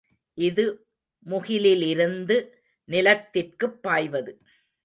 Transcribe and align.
இது 0.37 0.65
முகிலிலிருந்து 1.25 2.37
நிலத்திற்குப் 2.89 3.81
பாய்வது. 3.83 4.33